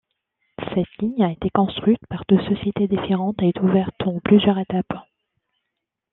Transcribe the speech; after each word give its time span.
Cette 0.73 0.87
ligne 0.99 1.23
a 1.23 1.31
été 1.31 1.51
construite 1.51 2.01
par 2.09 2.23
deux 2.27 2.39
sociétés 2.47 2.87
différentes 2.87 3.39
et 3.43 3.53
ouverte 3.61 4.01
en 4.03 4.19
plusieurs 4.19 4.57
étapes. 4.57 4.97